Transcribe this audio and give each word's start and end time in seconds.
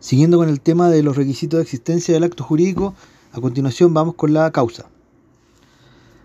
Siguiendo 0.00 0.38
con 0.38 0.48
el 0.48 0.60
tema 0.60 0.90
de 0.90 1.02
los 1.02 1.16
requisitos 1.16 1.58
de 1.58 1.62
existencia 1.62 2.14
del 2.14 2.22
acto 2.22 2.44
jurídico, 2.44 2.94
a 3.32 3.40
continuación 3.40 3.92
vamos 3.94 4.14
con 4.14 4.32
la 4.32 4.50
causa. 4.52 4.88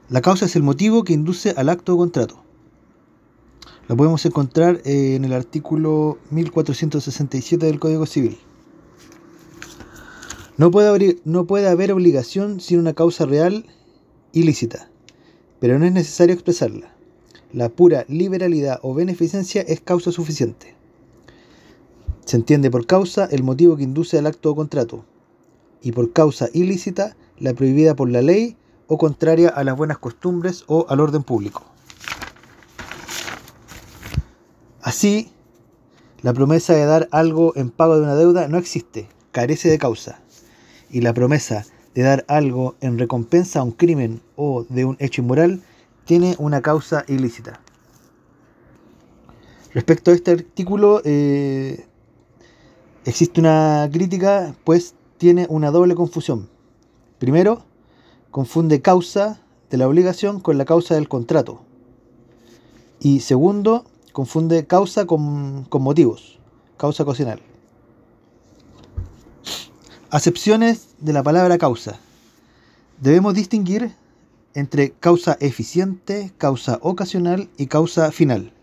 La 0.09 0.21
causa 0.21 0.46
es 0.46 0.55
el 0.55 0.61
motivo 0.61 1.03
que 1.03 1.13
induce 1.13 1.55
al 1.57 1.70
acto 1.70 1.96
o 1.96 1.97
contrato. 1.97 2.44
Lo 3.88 3.97
podemos 3.97 4.23
encontrar 4.25 4.81
eh, 4.86 5.15
en 5.15 5.25
el 5.25 5.33
artículo 5.33 6.20
1467 6.29 7.65
del 7.65 7.79
Código 7.79 8.05
Civil. 8.05 8.38
No 10.58 10.70
puede, 10.70 10.88
haber, 10.88 11.18
no 11.26 11.46
puede 11.46 11.68
haber 11.68 11.92
obligación 11.92 12.60
sin 12.60 12.80
una 12.80 12.94
causa 12.94 13.26
real 13.26 13.66
ilícita, 14.34 14.90
pero 15.60 15.80
no 15.80 15.86
es 15.86 15.92
necesario 15.92 16.36
expresarla. 16.36 16.94
La 17.52 17.70
pura 17.70 18.05
liberalidad 18.08 18.80
o 18.84 18.94
beneficencia 18.94 19.64
es 19.64 19.82
causa 19.82 20.12
suficiente. 20.12 20.76
Se 22.26 22.38
entiende 22.38 22.71
por 22.71 22.86
causa 22.86 23.26
el 23.26 23.44
motivo 23.44 23.76
que 23.76 23.84
induce 23.84 24.18
al 24.18 24.28
acto 24.28 24.52
o 24.52 24.55
contrato, 24.55 25.05
y 25.81 25.91
por 25.91 26.14
causa 26.14 26.48
ilícita 26.54 27.16
la 27.38 27.54
prohibida 27.54 27.95
por 27.95 28.09
la 28.09 28.22
ley 28.22 28.58
o 28.88 28.98
contraria 28.98 29.50
a 29.50 29.64
las 29.64 29.76
buenas 29.76 29.98
costumbres 29.98 30.64
o 30.67 30.86
al 30.90 31.00
orden 31.00 31.23
público. 31.23 31.64
Así, 34.81 35.31
la 36.22 36.34
promesa 36.34 36.73
de 36.73 36.86
dar 36.86 37.08
algo 37.12 37.54
en 37.55 37.70
pago 37.70 37.95
de 37.95 38.04
una 38.04 38.16
deuda 38.16 38.48
no 38.48 38.58
existe, 38.58 39.09
carece 39.31 39.70
de 39.70 39.78
causa, 39.78 40.22
y 40.90 41.02
la 41.02 41.14
promesa 41.14 41.66
de 41.94 42.02
dar 42.02 42.26
algo 42.28 42.76
en 42.81 42.98
recompensa 42.98 43.59
a 43.59 43.64
un 43.64 43.72
crimen 43.72 44.22
o 44.36 44.66
de 44.70 44.86
un 44.86 44.95
hecho 45.00 45.22
inmoral 45.22 45.62
tiene 46.05 46.36
una 46.40 46.62
causa 46.62 47.05
ilícita. 47.08 47.59
Respecto 49.73 50.12
a 50.12 50.14
este 50.14 50.31
artículo, 50.31 51.02
eh, 51.03 51.86
existe 53.05 53.39
una 53.39 53.89
crítica, 53.91 54.55
pues 54.63 54.95
tiene 55.17 55.45
una 55.49 55.71
doble 55.71 55.95
confusión. 55.95 56.49
Primero, 57.19 57.64
confunde 58.31 58.81
causa 58.81 59.39
de 59.69 59.78
la 59.78 59.88
obligación 59.88 60.39
con 60.39 60.58
la 60.58 60.66
causa 60.66 60.95
del 60.95 61.08
contrato. 61.08 61.61
Y 63.00 63.22
segundo, 63.22 63.86
confunde 64.11 64.66
causa 64.66 65.05
con, 65.05 65.67
motivos, 65.72 66.39
causa 66.78 67.03
ocasional. 67.03 67.41
Acepciones 70.09 70.89
de 71.00 71.13
la 71.13 71.23
palabra 71.23 71.58
causa. 71.58 72.00
Debemos 73.02 73.33
distinguir 73.33 73.94
entre 74.53 74.91
causa 74.91 75.38
eficiente, 75.39 76.31
causa 76.38 76.80
ocasional 76.81 77.50
y 77.58 77.67
causa 77.67 78.11
final. 78.11 78.53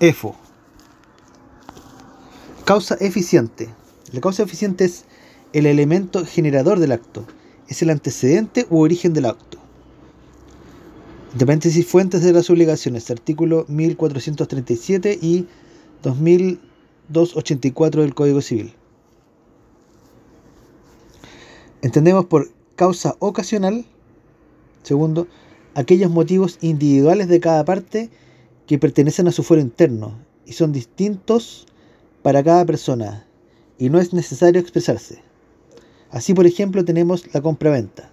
EFO. 0.00 0.47
Causa 2.68 2.96
eficiente. 3.00 3.70
La 4.12 4.20
causa 4.20 4.42
eficiente 4.42 4.84
es 4.84 5.06
el 5.54 5.64
elemento 5.64 6.26
generador 6.26 6.80
del 6.80 6.92
acto, 6.92 7.24
es 7.66 7.80
el 7.80 7.88
antecedente 7.88 8.66
u 8.68 8.80
origen 8.80 9.14
del 9.14 9.24
acto. 9.24 9.56
De 11.32 11.46
fuentes 11.82 12.22
de 12.22 12.34
las 12.34 12.50
obligaciones, 12.50 13.10
artículo 13.10 13.64
1437 13.68 15.18
y 15.22 15.46
2284 16.02 18.02
del 18.02 18.14
Código 18.14 18.42
Civil. 18.42 18.74
Entendemos 21.80 22.26
por 22.26 22.50
causa 22.76 23.16
ocasional, 23.18 23.86
segundo, 24.82 25.26
aquellos 25.74 26.10
motivos 26.10 26.58
individuales 26.60 27.28
de 27.28 27.40
cada 27.40 27.64
parte 27.64 28.10
que 28.66 28.78
pertenecen 28.78 29.26
a 29.26 29.32
su 29.32 29.42
fuero 29.42 29.62
interno 29.62 30.18
y 30.44 30.52
son 30.52 30.72
distintos 30.72 31.64
para 32.28 32.44
cada 32.44 32.66
persona 32.66 33.26
y 33.78 33.88
no 33.88 33.98
es 33.98 34.12
necesario 34.12 34.60
expresarse. 34.60 35.22
Así, 36.10 36.34
por 36.34 36.44
ejemplo, 36.44 36.84
tenemos 36.84 37.24
la 37.32 37.40
compra-venta. 37.40 38.10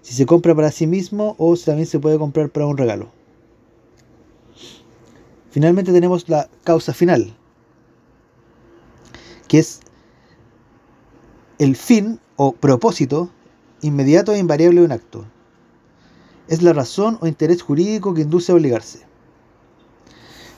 Si 0.00 0.14
se 0.14 0.26
compra 0.26 0.54
para 0.54 0.70
sí 0.70 0.86
mismo 0.86 1.34
o 1.38 1.56
también 1.56 1.88
se 1.88 1.98
puede 1.98 2.18
comprar 2.18 2.50
para 2.50 2.68
un 2.68 2.76
regalo. 2.76 3.10
Finalmente 5.50 5.90
tenemos 5.90 6.28
la 6.28 6.48
causa 6.62 6.94
final, 6.94 7.36
que 9.48 9.58
es 9.58 9.80
el 11.58 11.74
fin 11.74 12.20
o 12.36 12.52
propósito 12.52 13.28
inmediato 13.80 14.34
e 14.34 14.38
invariable 14.38 14.78
de 14.78 14.86
un 14.86 14.92
acto. 14.92 15.26
Es 16.46 16.62
la 16.62 16.72
razón 16.72 17.18
o 17.20 17.26
interés 17.26 17.60
jurídico 17.60 18.14
que 18.14 18.22
induce 18.22 18.52
a 18.52 18.54
obligarse. 18.54 19.04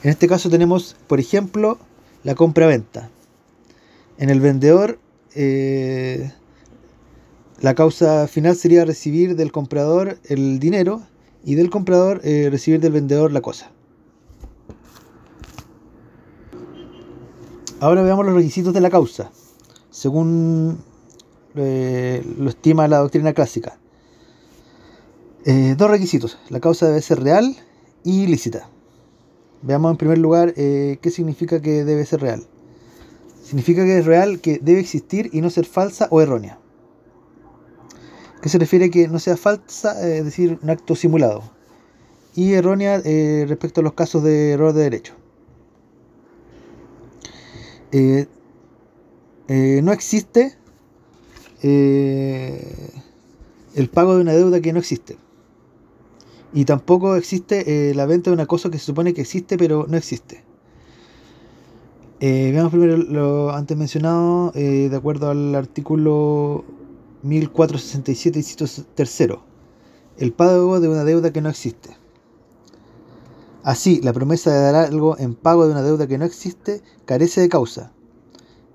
En 0.03 0.11
este 0.11 0.29
caso 0.29 0.51
tenemos, 0.51 0.97
por 1.07 1.19
ejemplo, 1.19 1.79
la 2.25 2.35
compra-venta. 2.35 3.11
En 4.19 4.31
el 4.31 4.41
vendedor, 4.41 4.99
eh, 5.35 6.33
la 7.61 7.75
causa 7.75 8.27
final 8.27 8.57
sería 8.57 8.85
recibir 8.85 9.37
del 9.37 9.53
comprador 9.53 10.19
el 10.25 10.59
dinero 10.59 11.03
y 11.45 11.55
del 11.55 11.71
comprador 11.71 12.21
eh, 12.25 12.49
recibir 12.51 12.81
del 12.81 12.93
vendedor 12.93 13.31
la 13.31 13.43
cosa. 13.43 13.71
Ahora 17.81 18.03
veamos 18.03 18.25
los 18.25 18.35
requisitos 18.35 18.73
de 18.73 18.81
la 18.81 18.89
causa, 18.89 19.31
según 19.91 20.79
eh, 21.55 22.25
lo 22.39 22.49
estima 22.49 22.89
la 22.89 22.99
doctrina 22.99 23.35
clásica. 23.35 23.79
dos 25.77 25.91
requisitos. 25.91 26.39
La 26.49 26.61
causa 26.61 26.87
debe 26.87 27.03
ser 27.03 27.23
real 27.23 27.55
y 28.03 28.27
lícita. 28.27 28.71
Veamos 29.65 29.91
en 29.91 29.97
primer 29.97 30.19
lugar 30.19 30.55
qué 30.55 31.11
significa 31.11 31.61
que 31.61 31.85
debe 31.85 32.05
ser 32.05 32.21
real. 32.21 32.45
Significa 33.43 33.85
que 33.85 33.99
es 33.99 34.07
real, 34.07 34.41
que 34.41 34.59
debe 34.63 34.81
existir 34.81 35.31
y 35.33 35.41
no 35.41 35.51
ser 35.51 35.67
falsa 35.67 36.07
o 36.11 36.21
errónea. 36.21 36.59
¿Qué 38.45 38.51
se 38.51 38.59
refiere 38.59 38.85
a 38.85 38.91
que 38.91 39.09
no 39.09 39.19
sea 39.19 39.39
falsa, 39.39 40.07
eh, 40.07 40.19
es 40.19 40.25
decir, 40.27 40.59
un 40.63 40.69
acto 40.69 40.95
simulado? 40.95 41.43
Y 42.35 42.53
errónea 42.53 43.01
eh, 43.03 43.47
respecto 43.49 43.81
a 43.81 43.85
los 43.85 43.95
casos 43.95 44.23
de 44.23 44.53
error 44.53 44.75
de 44.75 44.83
derecho. 44.83 45.15
Eh, 47.93 48.27
no 49.83 49.93
existe 49.93 50.59
el 51.63 52.69
pago 53.91 54.17
de 54.17 54.21
una 54.21 54.35
deuda 54.35 54.61
que 54.61 54.75
no 54.75 54.79
existe. 54.79 55.17
Y 56.55 56.65
tampoco 56.65 57.17
existe 57.17 57.93
la 57.95 58.07
venta 58.07 58.31
de 58.31 58.35
una 58.35 58.47
cosa 58.47 58.71
que 58.71 58.79
se 58.79 58.87
supone 58.87 59.13
que 59.13 59.21
existe 59.21 59.59
pero 59.59 59.87
no 59.89 59.97
existe. 59.97 60.45
Eh, 62.27 62.53
veamos 62.53 62.71
primero 62.71 62.97
lo 62.97 63.51
antes 63.51 63.77
mencionado, 63.77 64.51
eh, 64.55 64.89
de 64.89 64.97
acuerdo 64.97 65.29
al 65.29 65.55
artículo 65.55 66.65
1467, 67.23 68.39
inciso 68.39 68.85
tercero, 68.95 69.43
el 70.17 70.33
pago 70.33 70.81
de 70.81 70.89
una 70.89 71.05
deuda 71.05 71.35
que 71.35 71.43
no 71.43 71.51
existe. 71.51 71.99
Así, 73.63 74.01
la 74.01 74.15
promesa 74.15 74.53
de 74.53 74.61
dar 74.61 74.75
algo 74.75 75.19
en 75.19 75.35
pago 75.35 75.67
de 75.67 75.73
una 75.73 75.83
deuda 75.83 76.07
que 76.07 76.17
no 76.17 76.25
existe 76.25 76.83
carece 77.05 77.43
de 77.43 77.51
causa, 77.51 77.93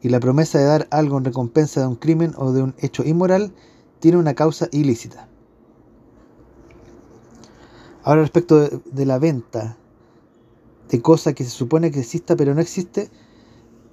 y 0.02 0.10
la 0.10 0.20
promesa 0.20 0.60
de 0.60 0.66
dar 0.66 0.88
algo 0.92 1.18
en 1.18 1.26
recompensa 1.26 1.82
de 1.82 1.88
un 1.88 1.96
crimen 1.96 2.34
o 2.38 2.52
de 2.52 2.62
un 2.62 2.76
hecho 2.78 3.04
inmoral 3.04 3.54
tiene 4.00 4.18
una 4.18 4.36
causa 4.36 4.68
ilícita. 4.72 5.28
Ahora 8.04 8.22
respecto 8.22 8.70
de, 8.70 9.06
la 9.06 9.20
venta 9.20 9.78
de 10.90 11.02
cosa 11.02 11.34
que 11.34 11.44
se 11.44 11.50
supone 11.50 11.92
que 11.92 12.00
exista 12.00 12.36
pero 12.36 12.56
no 12.56 12.62
existe, 12.62 13.10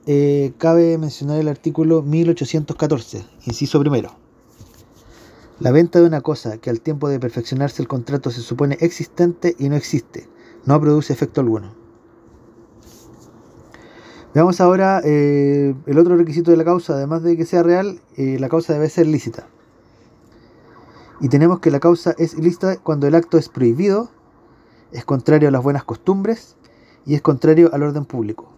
eh, 0.07 0.53
cabe 0.59 0.97
mencionar 0.99 1.41
el 1.41 1.49
artículo 1.49 2.03
1814, 2.03 3.27
inciso 3.45 3.81
primero. 3.81 4.17
La 5.59 5.73
venta 5.73 6.01
de 6.01 6.07
una 6.07 6.21
cosa 6.21 6.59
que 6.59 6.71
al 6.71 6.81
tiempo 6.81 7.09
de 7.09 7.19
perfeccionarse 7.19 7.83
el 7.83 7.89
contrato 7.89 8.31
se 8.31 8.41
supone 8.41 8.77
existente 8.81 9.57
y 9.59 9.69
no 9.69 9.77
existe, 9.77 10.29
no 10.65 10.81
produce 10.81 11.13
efecto 11.13 11.41
alguno. 11.41 11.75
Veamos 14.35 14.61
ahora 14.61 15.01
eh, 15.03 15.75
el 15.87 15.99
otro 15.99 16.15
requisito 16.17 16.51
de 16.51 16.59
la 16.59 16.65
causa, 16.65 16.93
además 16.93 17.23
de 17.23 17.39
que 17.39 17.47
sea 17.47 17.63
real, 17.63 18.01
eh, 18.17 18.37
la 18.39 18.51
causa 18.51 18.75
debe 18.75 18.91
ser 18.91 19.07
lícita. 19.07 19.49
Y 21.21 21.29
tenemos 21.29 21.61
que 21.61 21.71
la 21.71 21.81
causa 21.81 22.15
es 22.19 22.35
ilícita 22.35 22.77
cuando 22.79 23.07
el 23.07 23.15
acto 23.15 23.39
es 23.39 23.49
prohibido, 23.49 24.11
es 24.93 25.05
contrario 25.05 25.49
a 25.49 25.53
las 25.53 25.63
buenas 25.63 25.85
costumbres 25.85 26.57
y 27.07 27.15
es 27.15 27.23
contrario 27.23 27.71
al 27.73 27.83
orden 27.83 28.05
público. 28.05 28.49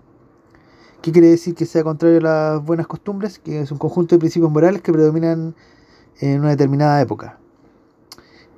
¿Qué 1.03 1.13
quiere 1.13 1.29
decir 1.29 1.55
que 1.55 1.67
sea 1.67 1.85
contrario 1.85 2.19
a 2.19 2.23
las 2.23 2.65
buenas 2.65 2.89
costumbres? 2.89 3.39
Que 3.39 3.61
es 3.61 3.71
un 3.71 3.79
conjunto 3.79 4.17
de 4.17 4.19
principios 4.19 4.51
morales 4.51 4.83
que 4.83 4.93
predominan 4.93 5.55
en 6.21 6.41
una 6.41 6.51
determinada 6.51 7.01
época. 7.01 7.39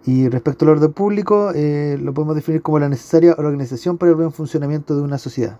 Y 0.06 0.28
respecto 0.30 0.64
al 0.64 0.70
orden 0.70 0.92
público, 0.94 1.52
eh, 1.54 1.98
lo 2.00 2.14
podemos 2.14 2.34
definir 2.34 2.62
como 2.62 2.78
la 2.78 2.88
necesaria 2.88 3.34
organización 3.36 3.98
para 3.98 4.10
el 4.10 4.16
buen 4.16 4.32
funcionamiento 4.32 4.96
de 4.96 5.02
una 5.02 5.18
sociedad. 5.18 5.58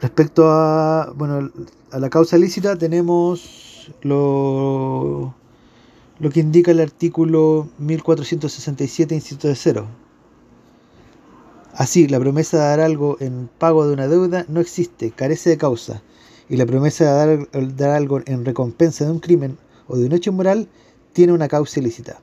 Respecto 0.00 0.50
a, 0.50 1.12
bueno, 1.14 1.50
a 1.92 1.98
la 1.98 2.10
causa 2.10 2.36
lícita, 2.36 2.76
tenemos 2.76 3.69
lo, 4.02 5.34
lo 6.18 6.30
que 6.30 6.40
indica 6.40 6.70
el 6.70 6.80
artículo 6.80 7.68
1467, 7.78 9.14
inciso 9.14 9.48
de 9.48 9.54
cero 9.54 9.86
Así, 11.72 12.08
la 12.08 12.18
promesa 12.18 12.58
de 12.58 12.64
dar 12.64 12.80
algo 12.80 13.16
en 13.20 13.48
pago 13.58 13.86
de 13.86 13.92
una 13.94 14.08
deuda 14.08 14.44
no 14.48 14.60
existe, 14.60 15.12
carece 15.12 15.50
de 15.50 15.56
causa, 15.56 16.02
y 16.48 16.56
la 16.56 16.66
promesa 16.66 17.04
de 17.04 17.36
dar, 17.36 17.76
dar 17.76 17.90
algo 17.90 18.20
en 18.26 18.44
recompensa 18.44 19.04
de 19.04 19.12
un 19.12 19.20
crimen 19.20 19.56
o 19.86 19.96
de 19.96 20.06
un 20.06 20.12
hecho 20.12 20.32
moral 20.32 20.68
tiene 21.12 21.32
una 21.32 21.48
causa 21.48 21.80
ilícita. 21.80 22.20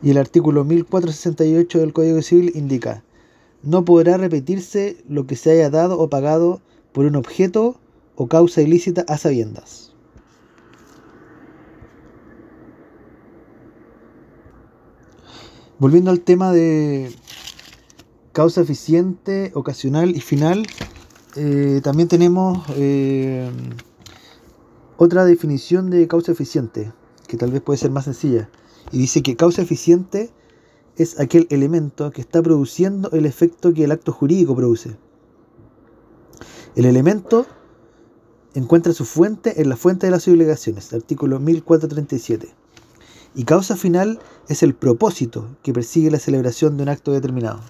Y 0.00 0.10
el 0.10 0.18
artículo 0.18 0.64
1468 0.64 1.80
del 1.80 1.92
Código 1.92 2.22
Civil 2.22 2.52
indica, 2.54 3.02
no 3.64 3.84
podrá 3.84 4.16
repetirse 4.16 4.96
lo 5.08 5.26
que 5.26 5.34
se 5.34 5.50
haya 5.50 5.70
dado 5.70 5.98
o 5.98 6.08
pagado 6.08 6.60
por 6.92 7.04
un 7.04 7.16
objeto 7.16 7.80
o 8.20 8.26
causa 8.26 8.60
ilícita 8.60 9.04
a 9.06 9.16
sabiendas. 9.16 9.94
Volviendo 15.78 16.10
al 16.10 16.20
tema 16.22 16.52
de 16.52 17.14
causa 18.32 18.62
eficiente, 18.62 19.52
ocasional 19.54 20.16
y 20.16 20.20
final, 20.20 20.66
eh, 21.36 21.80
también 21.84 22.08
tenemos 22.08 22.66
eh, 22.70 23.48
otra 24.96 25.24
definición 25.24 25.88
de 25.88 26.08
causa 26.08 26.32
eficiente, 26.32 26.92
que 27.28 27.36
tal 27.36 27.52
vez 27.52 27.62
puede 27.62 27.78
ser 27.78 27.92
más 27.92 28.06
sencilla. 28.06 28.50
Y 28.90 28.98
dice 28.98 29.22
que 29.22 29.36
causa 29.36 29.62
eficiente 29.62 30.32
es 30.96 31.20
aquel 31.20 31.46
elemento 31.50 32.10
que 32.10 32.20
está 32.20 32.42
produciendo 32.42 33.12
el 33.12 33.26
efecto 33.26 33.72
que 33.72 33.84
el 33.84 33.92
acto 33.92 34.10
jurídico 34.10 34.56
produce. 34.56 34.96
El 36.74 36.84
elemento 36.84 37.46
encuentra 38.58 38.92
su 38.92 39.04
fuente 39.04 39.60
en 39.60 39.68
la 39.68 39.76
fuente 39.76 40.06
de 40.06 40.10
las 40.10 40.26
obligaciones, 40.28 40.92
artículo 40.92 41.38
1437. 41.38 42.48
Y 43.34 43.44
causa 43.44 43.76
final 43.76 44.18
es 44.48 44.62
el 44.62 44.74
propósito 44.74 45.48
que 45.62 45.72
persigue 45.72 46.10
la 46.10 46.18
celebración 46.18 46.76
de 46.76 46.82
un 46.82 46.88
acto 46.88 47.12
determinado. 47.12 47.60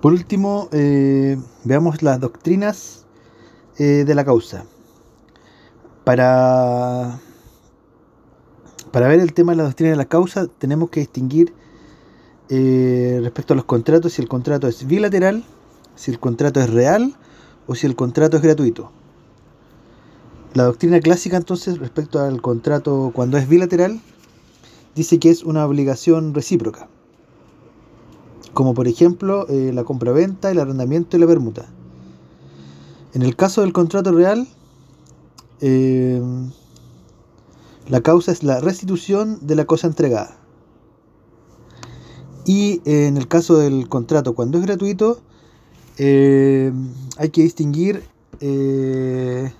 Por 0.00 0.12
último, 0.12 0.68
eh, 0.72 1.38
veamos 1.64 2.02
las 2.02 2.18
doctrinas 2.18 3.04
eh, 3.78 4.04
de 4.04 4.14
la 4.14 4.24
causa. 4.24 4.64
Para, 6.04 7.20
para 8.90 9.06
ver 9.06 9.20
el 9.20 9.32
tema 9.32 9.52
de 9.52 9.58
la 9.58 9.64
doctrina 9.64 9.90
de 9.90 9.96
la 9.96 10.06
causa, 10.06 10.48
tenemos 10.48 10.90
que 10.90 11.00
distinguir 11.00 11.54
eh, 12.48 13.20
respecto 13.22 13.52
a 13.52 13.56
los 13.56 13.64
contratos 13.64 14.14
si 14.14 14.22
el 14.22 14.28
contrato 14.28 14.66
es 14.66 14.86
bilateral, 14.86 15.44
si 15.94 16.10
el 16.10 16.18
contrato 16.18 16.60
es 16.60 16.70
real 16.70 17.16
o 17.66 17.74
si 17.74 17.86
el 17.86 17.96
contrato 17.96 18.36
es 18.36 18.42
gratuito. 18.42 18.90
La 20.54 20.64
doctrina 20.64 21.00
clásica 21.00 21.38
entonces 21.38 21.78
respecto 21.78 22.20
al 22.20 22.42
contrato 22.42 23.10
cuando 23.14 23.38
es 23.38 23.48
bilateral 23.48 24.00
dice 24.94 25.18
que 25.18 25.30
es 25.30 25.44
una 25.44 25.64
obligación 25.64 26.34
recíproca, 26.34 26.88
como 28.52 28.74
por 28.74 28.86
ejemplo 28.86 29.46
eh, 29.48 29.72
la 29.72 29.84
compra-venta, 29.84 30.50
el 30.50 30.58
arrendamiento 30.58 31.16
y 31.16 31.20
la 31.20 31.26
permuta. 31.26 31.66
En 33.14 33.22
el 33.22 33.36
caso 33.36 33.62
del 33.62 33.72
contrato 33.72 34.12
real, 34.12 34.46
eh, 35.60 36.20
la 37.88 38.00
causa 38.00 38.32
es 38.32 38.42
la 38.42 38.60
restitución 38.60 39.38
de 39.42 39.56
la 39.56 39.64
cosa 39.64 39.86
entregada. 39.86 40.36
Y 42.44 42.82
en 42.84 43.16
el 43.16 43.28
caso 43.28 43.56
del 43.56 43.88
contrato 43.88 44.34
cuando 44.34 44.58
es 44.58 44.64
gratuito, 44.64 45.20
eh, 45.98 46.72
hay 47.18 47.30
que 47.30 47.42
distinguir 47.42 48.02
eh, 48.40 49.52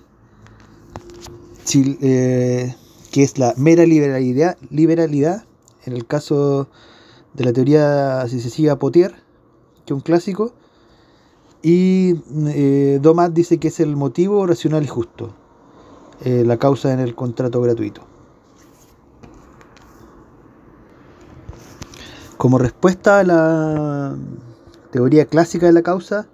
que 3.11 3.23
es 3.23 3.37
la 3.37 3.53
mera 3.57 3.85
liberalidad, 3.85 4.57
liberalidad, 4.69 5.45
en 5.85 5.93
el 5.93 6.05
caso 6.05 6.67
de 7.33 7.45
la 7.45 7.53
teoría, 7.53 8.27
si 8.27 8.39
se 8.39 8.49
sigue 8.49 8.75
Potier, 8.75 9.11
que 9.85 9.93
es 9.93 9.95
un 9.95 10.01
clásico, 10.01 10.53
y 11.61 12.15
eh, 12.47 12.99
Domat 13.01 13.31
dice 13.31 13.57
que 13.57 13.69
es 13.69 13.79
el 13.79 13.95
motivo 13.95 14.45
racional 14.45 14.83
y 14.83 14.87
justo, 14.87 15.33
eh, 16.23 16.43
la 16.45 16.57
causa 16.57 16.91
en 16.91 16.99
el 16.99 17.15
contrato 17.15 17.61
gratuito. 17.61 18.01
Como 22.37 22.57
respuesta 22.57 23.19
a 23.19 23.23
la 23.23 24.15
teoría 24.93 25.25
clásica 25.25 25.65
de 25.65 25.73
la 25.73 25.81
causa, 25.81 26.27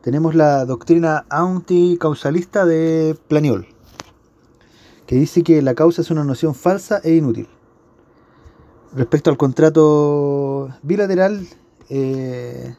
tenemos 0.00 0.34
la 0.34 0.64
doctrina 0.64 1.26
anticausalista 1.28 2.64
de 2.64 3.14
Planiol 3.28 3.68
que 5.06 5.16
dice 5.16 5.42
que 5.42 5.60
la 5.60 5.74
causa 5.74 6.00
es 6.00 6.10
una 6.10 6.24
noción 6.24 6.54
falsa 6.54 6.98
e 7.04 7.14
inútil. 7.14 7.46
Respecto 8.94 9.28
al 9.28 9.36
contrato 9.36 10.74
bilateral, 10.82 11.46
eh, 11.90 12.74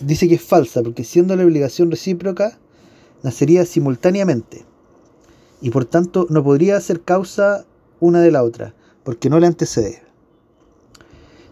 dice 0.00 0.28
que 0.28 0.34
es 0.34 0.42
falsa, 0.42 0.82
porque 0.82 1.02
siendo 1.02 1.34
la 1.34 1.44
obligación 1.44 1.90
recíproca, 1.90 2.58
nacería 3.22 3.64
simultáneamente. 3.64 4.66
Y 5.62 5.70
por 5.70 5.86
tanto 5.86 6.26
no 6.28 6.44
podría 6.44 6.78
ser 6.82 7.00
causa 7.00 7.64
una 8.00 8.20
de 8.20 8.30
la 8.30 8.44
otra, 8.44 8.74
porque 9.02 9.30
no 9.30 9.40
le 9.40 9.46
antecede. 9.46 10.09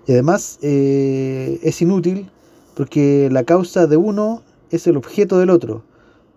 Y 0.09 0.13
además 0.13 0.59
eh, 0.63 1.61
es 1.63 1.81
inútil 1.81 2.29
porque 2.75 3.29
la 3.31 3.45
causa 3.45 3.87
de 3.87 3.97
uno 3.97 4.43
es 4.71 4.89
el 4.89 4.97
objeto 4.97 5.39
del 5.39 5.51
otro, 5.51 5.85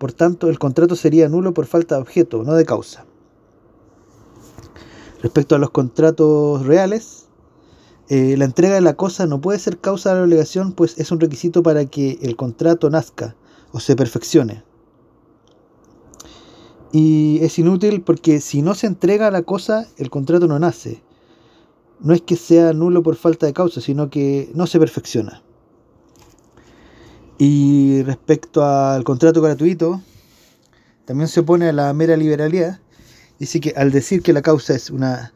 por 0.02 0.12
tanto, 0.12 0.48
el 0.48 0.58
contrato 0.58 0.96
sería 0.96 1.28
nulo 1.28 1.54
por 1.54 1.64
falta 1.66 1.94
de 1.94 2.00
objeto, 2.00 2.42
no 2.42 2.54
de 2.54 2.64
causa. 2.64 3.06
Respecto 5.22 5.54
a 5.54 5.60
los 5.60 5.70
contratos 5.70 6.66
reales, 6.66 7.28
eh, 8.08 8.36
la 8.36 8.44
entrega 8.44 8.74
de 8.74 8.80
la 8.80 8.94
cosa 8.94 9.28
no 9.28 9.40
puede 9.40 9.60
ser 9.60 9.78
causa 9.78 10.10
de 10.10 10.16
la 10.16 10.24
obligación, 10.24 10.72
pues 10.72 10.98
es 10.98 11.12
un 11.12 11.20
requisito 11.20 11.62
para 11.62 11.84
que 11.84 12.18
el 12.20 12.34
contrato 12.34 12.90
nazca 12.90 13.36
o 13.70 13.78
se 13.78 13.94
perfeccione. 13.94 14.64
Y 16.90 17.38
es 17.40 17.56
inútil 17.60 18.02
porque 18.02 18.40
si 18.40 18.60
no 18.60 18.74
se 18.74 18.88
entrega 18.88 19.30
la 19.30 19.42
cosa, 19.42 19.86
el 19.98 20.10
contrato 20.10 20.48
no 20.48 20.58
nace. 20.58 21.00
No 22.02 22.14
es 22.14 22.22
que 22.22 22.36
sea 22.36 22.72
nulo 22.72 23.02
por 23.02 23.16
falta 23.16 23.46
de 23.46 23.52
causa, 23.52 23.80
sino 23.80 24.10
que 24.10 24.50
no 24.54 24.66
se 24.66 24.78
perfecciona. 24.78 25.42
Y 27.38 28.02
respecto 28.02 28.64
al 28.64 29.04
contrato 29.04 29.40
gratuito, 29.40 30.00
también 31.04 31.28
se 31.28 31.40
opone 31.40 31.68
a 31.68 31.72
la 31.72 31.92
mera 31.92 32.16
liberalidad. 32.16 32.80
Dice 33.38 33.60
que 33.60 33.74
al 33.76 33.90
decir 33.90 34.22
que 34.22 34.32
la 34.32 34.42
causa 34.42 34.74
es 34.74 34.90
una 34.90 35.32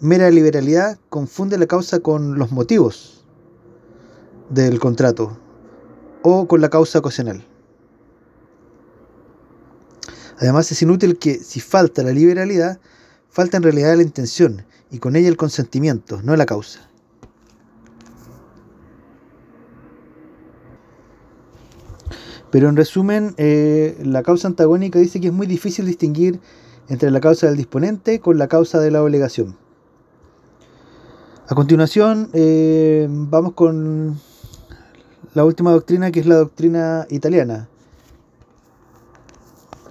mera 0.00 0.30
liberalidad, 0.30 0.98
confunde 1.08 1.58
la 1.58 1.66
causa 1.66 2.00
con 2.00 2.38
los 2.38 2.52
motivos 2.52 3.24
del 4.50 4.78
contrato 4.78 5.38
o 6.22 6.46
con 6.48 6.60
la 6.60 6.70
causa 6.70 6.98
ocasional. 6.98 7.44
Además 10.38 10.70
es 10.70 10.82
inútil 10.82 11.18
que 11.18 11.36
si 11.36 11.60
falta 11.60 12.02
la 12.02 12.12
liberalidad, 12.12 12.78
falta 13.36 13.58
en 13.58 13.64
realidad 13.64 13.94
la 13.94 14.02
intención 14.02 14.64
y 14.90 14.98
con 14.98 15.14
ella 15.14 15.28
el 15.28 15.36
consentimiento, 15.36 16.22
no 16.22 16.34
la 16.36 16.46
causa. 16.46 16.88
Pero 22.50 22.70
en 22.70 22.76
resumen, 22.76 23.34
eh, 23.36 23.94
la 24.02 24.22
causa 24.22 24.48
antagónica 24.48 24.98
dice 24.98 25.20
que 25.20 25.26
es 25.26 25.34
muy 25.34 25.46
difícil 25.46 25.84
distinguir 25.84 26.40
entre 26.88 27.10
la 27.10 27.20
causa 27.20 27.46
del 27.46 27.58
disponente 27.58 28.20
con 28.20 28.38
la 28.38 28.48
causa 28.48 28.80
de 28.80 28.90
la 28.90 29.02
obligación. 29.02 29.58
A 31.46 31.54
continuación, 31.54 32.30
eh, 32.32 33.06
vamos 33.10 33.52
con 33.52 34.18
la 35.34 35.44
última 35.44 35.72
doctrina, 35.72 36.10
que 36.10 36.20
es 36.20 36.26
la 36.26 36.36
doctrina 36.36 37.06
italiana, 37.10 37.68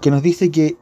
que 0.02 0.10
nos 0.10 0.24
dice 0.24 0.50
que 0.50 0.78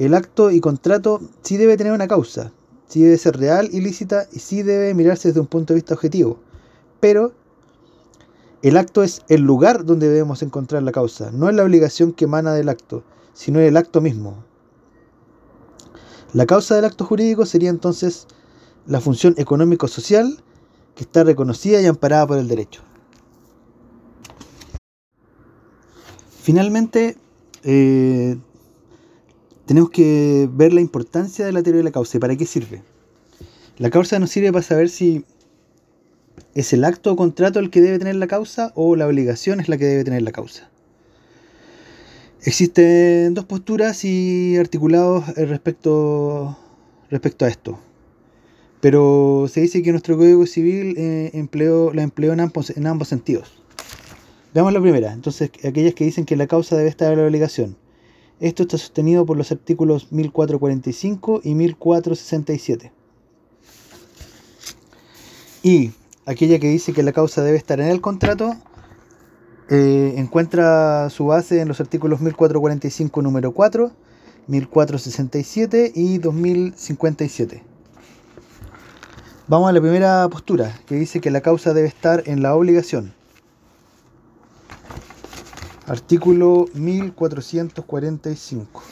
el 0.00 0.14
acto 0.14 0.50
y 0.50 0.60
contrato 0.60 1.20
sí 1.42 1.58
debe 1.58 1.76
tener 1.76 1.92
una 1.92 2.08
causa, 2.08 2.52
sí 2.88 3.02
debe 3.02 3.18
ser 3.18 3.36
real, 3.36 3.68
ilícita 3.70 4.26
y 4.32 4.38
sí 4.38 4.62
debe 4.62 4.94
mirarse 4.94 5.28
desde 5.28 5.40
un 5.40 5.46
punto 5.46 5.74
de 5.74 5.80
vista 5.80 5.92
objetivo, 5.92 6.38
pero 7.00 7.32
el 8.62 8.78
acto 8.78 9.02
es 9.02 9.20
el 9.28 9.42
lugar 9.42 9.84
donde 9.84 10.08
debemos 10.08 10.42
encontrar 10.42 10.82
la 10.82 10.92
causa, 10.92 11.30
no 11.32 11.50
es 11.50 11.54
la 11.54 11.64
obligación 11.64 12.12
que 12.12 12.24
emana 12.24 12.54
del 12.54 12.70
acto, 12.70 13.04
sino 13.34 13.60
el 13.60 13.76
acto 13.76 14.00
mismo. 14.00 14.42
La 16.32 16.46
causa 16.46 16.76
del 16.76 16.86
acto 16.86 17.04
jurídico 17.04 17.44
sería 17.44 17.68
entonces 17.68 18.26
la 18.86 19.00
función 19.02 19.34
económico-social 19.36 20.42
que 20.94 21.04
está 21.04 21.24
reconocida 21.24 21.78
y 21.82 21.86
amparada 21.86 22.26
por 22.26 22.38
el 22.38 22.48
derecho. 22.48 22.80
Finalmente, 26.40 27.18
eh, 27.64 28.38
tenemos 29.70 29.90
que 29.90 30.48
ver 30.52 30.72
la 30.72 30.80
importancia 30.80 31.46
de 31.46 31.52
la 31.52 31.62
teoría 31.62 31.78
de 31.78 31.84
la 31.84 31.92
causa 31.92 32.16
y 32.16 32.20
para 32.20 32.34
qué 32.34 32.44
sirve. 32.44 32.82
La 33.78 33.88
causa 33.88 34.18
nos 34.18 34.28
sirve 34.30 34.50
para 34.50 34.64
saber 34.64 34.88
si 34.88 35.24
¿Es 36.56 36.72
el 36.72 36.84
acto 36.84 37.12
o 37.12 37.16
contrato 37.16 37.60
el 37.60 37.70
que 37.70 37.80
debe 37.80 38.00
tener 38.00 38.16
la 38.16 38.26
causa 38.26 38.72
o 38.74 38.96
la 38.96 39.06
obligación 39.06 39.60
es 39.60 39.68
la 39.68 39.78
que 39.78 39.84
debe 39.84 40.02
tener 40.02 40.22
la 40.22 40.32
causa? 40.32 40.68
Existen 42.42 43.32
dos 43.32 43.44
posturas 43.44 44.04
y 44.04 44.56
articulados 44.56 45.28
respecto, 45.36 46.58
respecto 47.08 47.44
a 47.44 47.48
esto. 47.48 47.78
Pero 48.80 49.46
se 49.48 49.60
dice 49.60 49.84
que 49.84 49.92
nuestro 49.92 50.16
Código 50.16 50.46
Civil 50.46 50.96
eh, 50.98 51.30
empleó, 51.34 51.94
la 51.94 52.02
empleó 52.02 52.32
en 52.32 52.40
ambos, 52.40 52.70
en 52.70 52.88
ambos 52.88 53.06
sentidos. 53.06 53.52
Veamos 54.52 54.72
la 54.72 54.80
primera. 54.80 55.12
Entonces, 55.12 55.52
aquellas 55.62 55.94
que 55.94 56.06
dicen 56.06 56.24
que 56.24 56.34
la 56.34 56.48
causa 56.48 56.76
debe 56.76 56.88
estar 56.88 57.12
en 57.12 57.20
la 57.20 57.26
obligación. 57.26 57.76
Esto 58.40 58.62
está 58.62 58.78
sostenido 58.78 59.26
por 59.26 59.36
los 59.36 59.52
artículos 59.52 60.10
1445 60.12 61.42
y 61.44 61.54
1467. 61.54 62.90
Y 65.62 65.92
aquella 66.24 66.58
que 66.58 66.68
dice 66.68 66.94
que 66.94 67.02
la 67.02 67.12
causa 67.12 67.42
debe 67.42 67.58
estar 67.58 67.80
en 67.80 67.88
el 67.88 68.00
contrato, 68.00 68.56
eh, 69.68 70.14
encuentra 70.16 71.10
su 71.10 71.26
base 71.26 71.60
en 71.60 71.68
los 71.68 71.80
artículos 71.80 72.22
1445 72.22 73.20
número 73.20 73.52
4, 73.52 73.92
1467 74.46 75.92
y 75.94 76.16
2057. 76.16 77.62
Vamos 79.48 79.68
a 79.68 79.72
la 79.72 79.80
primera 79.82 80.26
postura, 80.30 80.80
que 80.86 80.94
dice 80.94 81.20
que 81.20 81.30
la 81.30 81.42
causa 81.42 81.74
debe 81.74 81.88
estar 81.88 82.22
en 82.26 82.42
la 82.42 82.54
obligación. 82.54 83.12
Artículo 85.90 86.66
1445. 86.74 88.82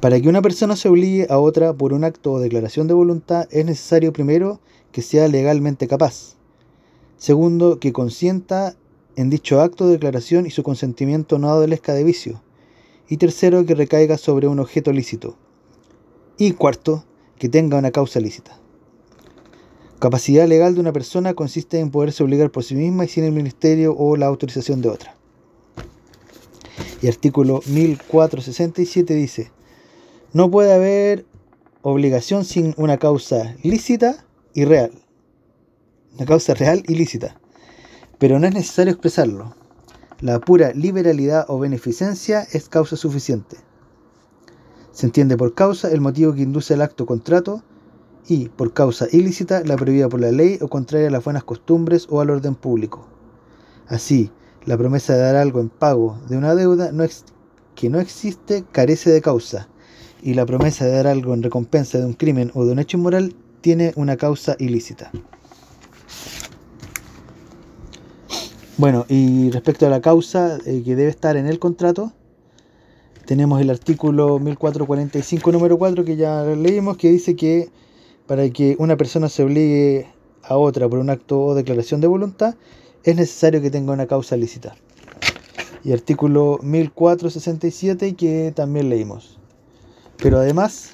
Para 0.00 0.20
que 0.20 0.28
una 0.28 0.42
persona 0.42 0.74
se 0.74 0.88
obligue 0.88 1.28
a 1.30 1.38
otra 1.38 1.72
por 1.72 1.92
un 1.92 2.02
acto 2.02 2.32
o 2.32 2.40
declaración 2.40 2.88
de 2.88 2.94
voluntad 2.94 3.46
es 3.52 3.64
necesario 3.64 4.12
primero 4.12 4.58
que 4.90 5.02
sea 5.02 5.28
legalmente 5.28 5.86
capaz. 5.86 6.34
Segundo, 7.16 7.78
que 7.78 7.92
consienta 7.92 8.74
en 9.14 9.30
dicho 9.30 9.60
acto 9.60 9.86
de 9.86 9.92
declaración 9.92 10.46
y 10.46 10.50
su 10.50 10.64
consentimiento 10.64 11.38
no 11.38 11.48
adolezca 11.48 11.94
de 11.94 12.02
vicio. 12.02 12.42
Y 13.08 13.18
tercero, 13.18 13.64
que 13.64 13.76
recaiga 13.76 14.18
sobre 14.18 14.48
un 14.48 14.58
objeto 14.58 14.92
lícito. 14.92 15.36
Y 16.38 16.54
cuarto, 16.54 17.04
que 17.38 17.48
tenga 17.48 17.78
una 17.78 17.92
causa 17.92 18.18
lícita. 18.18 18.61
Capacidad 20.02 20.48
legal 20.48 20.74
de 20.74 20.80
una 20.80 20.92
persona 20.92 21.34
consiste 21.34 21.78
en 21.78 21.92
poderse 21.92 22.24
obligar 22.24 22.50
por 22.50 22.64
sí 22.64 22.74
misma 22.74 23.04
y 23.04 23.08
sin 23.08 23.22
el 23.22 23.30
ministerio 23.30 23.94
o 23.96 24.16
la 24.16 24.26
autorización 24.26 24.82
de 24.82 24.88
otra. 24.88 25.14
Y 27.00 27.06
artículo 27.06 27.60
1467 27.68 29.14
dice, 29.14 29.52
no 30.32 30.50
puede 30.50 30.72
haber 30.72 31.24
obligación 31.82 32.44
sin 32.44 32.74
una 32.76 32.98
causa 32.98 33.54
lícita 33.62 34.26
y 34.54 34.64
real. 34.64 34.90
Una 36.16 36.26
causa 36.26 36.54
real 36.54 36.82
y 36.88 36.96
lícita. 36.96 37.40
Pero 38.18 38.40
no 38.40 38.48
es 38.48 38.54
necesario 38.54 38.92
expresarlo. 38.92 39.54
La 40.20 40.40
pura 40.40 40.72
liberalidad 40.72 41.44
o 41.46 41.60
beneficencia 41.60 42.44
es 42.50 42.68
causa 42.68 42.96
suficiente. 42.96 43.56
Se 44.90 45.06
entiende 45.06 45.36
por 45.36 45.54
causa 45.54 45.92
el 45.92 46.00
motivo 46.00 46.34
que 46.34 46.42
induce 46.42 46.74
el 46.74 46.82
acto 46.82 47.06
contrato 47.06 47.62
y, 48.28 48.48
por 48.48 48.72
causa 48.72 49.06
ilícita, 49.10 49.62
la 49.64 49.76
prohibida 49.76 50.08
por 50.08 50.20
la 50.20 50.30
ley 50.30 50.58
o 50.60 50.68
contraria 50.68 51.08
a 51.08 51.10
las 51.10 51.24
buenas 51.24 51.44
costumbres 51.44 52.06
o 52.10 52.20
al 52.20 52.30
orden 52.30 52.54
público. 52.54 53.06
Así, 53.88 54.30
la 54.64 54.78
promesa 54.78 55.14
de 55.14 55.20
dar 55.20 55.36
algo 55.36 55.60
en 55.60 55.68
pago 55.68 56.18
de 56.28 56.36
una 56.36 56.54
deuda 56.54 56.92
que 57.74 57.90
no 57.90 58.00
existe 58.00 58.64
carece 58.70 59.10
de 59.10 59.20
causa, 59.20 59.68
y 60.22 60.34
la 60.34 60.46
promesa 60.46 60.84
de 60.84 60.92
dar 60.92 61.08
algo 61.08 61.34
en 61.34 61.42
recompensa 61.42 61.98
de 61.98 62.06
un 62.06 62.14
crimen 62.14 62.52
o 62.54 62.64
de 62.64 62.72
un 62.72 62.78
hecho 62.78 62.96
inmoral 62.96 63.34
tiene 63.60 63.92
una 63.96 64.16
causa 64.16 64.56
ilícita. 64.58 65.10
Bueno, 68.78 69.04
y 69.08 69.50
respecto 69.50 69.86
a 69.86 69.90
la 69.90 70.00
causa 70.00 70.58
eh, 70.64 70.82
que 70.84 70.96
debe 70.96 71.10
estar 71.10 71.36
en 71.36 71.46
el 71.46 71.58
contrato, 71.58 72.12
tenemos 73.26 73.60
el 73.60 73.70
artículo 73.70 74.38
1445 74.38 75.52
número 75.52 75.78
4 75.78 76.04
que 76.04 76.16
ya 76.16 76.44
leímos, 76.44 76.96
que 76.96 77.10
dice 77.10 77.36
que 77.36 77.70
para 78.32 78.48
que 78.48 78.76
una 78.78 78.96
persona 78.96 79.28
se 79.28 79.42
obligue 79.42 80.06
a 80.42 80.56
otra 80.56 80.88
por 80.88 80.98
un 81.00 81.10
acto 81.10 81.38
o 81.38 81.54
declaración 81.54 82.00
de 82.00 82.06
voluntad, 82.06 82.54
es 83.04 83.14
necesario 83.14 83.60
que 83.60 83.70
tenga 83.70 83.92
una 83.92 84.06
causa 84.06 84.38
lícita. 84.38 84.74
Y 85.84 85.92
artículo 85.92 86.58
1467 86.62 88.14
que 88.14 88.50
también 88.56 88.88
leímos. 88.88 89.38
Pero 90.16 90.38
además 90.38 90.92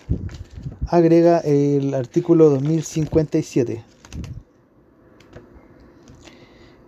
agrega 0.88 1.38
el 1.38 1.94
artículo 1.94 2.50
2057 2.50 3.84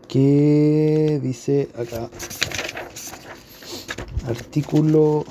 que 0.09 1.21
dice 1.23 1.69
acá 1.78 2.11
artículo 4.26 5.25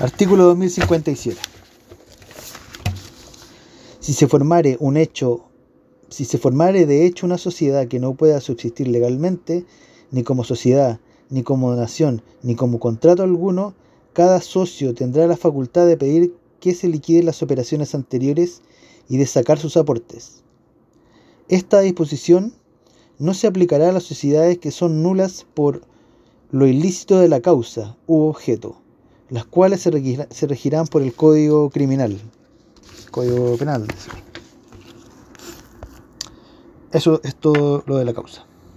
artículo 0.00 0.44
2057 0.44 1.53
si 4.04 4.12
se 4.12 4.28
formare 4.28 4.76
un 4.80 4.98
hecho, 4.98 5.46
si 6.10 6.26
se 6.26 6.36
formare 6.36 6.84
de 6.84 7.06
hecho 7.06 7.24
una 7.24 7.38
sociedad 7.38 7.88
que 7.88 8.00
no 8.00 8.12
pueda 8.12 8.38
subsistir 8.42 8.86
legalmente, 8.86 9.64
ni 10.10 10.22
como 10.22 10.44
sociedad, 10.44 11.00
ni 11.30 11.42
como 11.42 11.74
nación, 11.74 12.20
ni 12.42 12.54
como 12.54 12.78
contrato 12.80 13.22
alguno, 13.22 13.72
cada 14.12 14.42
socio 14.42 14.92
tendrá 14.92 15.26
la 15.26 15.38
facultad 15.38 15.86
de 15.86 15.96
pedir 15.96 16.34
que 16.60 16.74
se 16.74 16.88
liquiden 16.88 17.24
las 17.24 17.42
operaciones 17.42 17.94
anteriores 17.94 18.60
y 19.08 19.16
de 19.16 19.24
sacar 19.24 19.58
sus 19.58 19.74
aportes. 19.78 20.42
Esta 21.48 21.80
disposición 21.80 22.52
no 23.18 23.32
se 23.32 23.46
aplicará 23.46 23.88
a 23.88 23.92
las 23.92 24.04
sociedades 24.04 24.58
que 24.58 24.70
son 24.70 25.02
nulas 25.02 25.46
por 25.54 25.80
lo 26.50 26.66
ilícito 26.66 27.20
de 27.20 27.28
la 27.28 27.40
causa 27.40 27.96
u 28.06 28.24
objeto, 28.24 28.76
las 29.30 29.46
cuales 29.46 29.80
se 29.80 30.46
regirán 30.46 30.88
por 30.88 31.00
el 31.00 31.14
Código 31.14 31.70
Criminal. 31.70 32.20
Código 33.14 33.56
Penal. 33.56 33.86
Eso 36.90 37.20
es 37.22 37.36
todo 37.36 37.84
lo 37.86 37.96
de 37.96 38.04
la 38.04 38.12
causa. 38.12 38.44